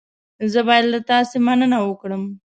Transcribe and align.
زه 0.53 0.59
باید 0.67 0.85
له 0.93 0.99
تاسې 1.09 1.37
مننه 1.47 1.77
وکړم. 1.83 2.23